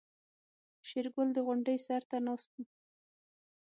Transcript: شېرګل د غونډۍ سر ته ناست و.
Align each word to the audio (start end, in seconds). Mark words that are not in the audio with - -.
شېرګل 0.87 1.27
د 1.33 1.37
غونډۍ 1.45 1.77
سر 1.85 2.01
ته 2.09 2.17
ناست 2.25 2.51
و. 2.57 2.61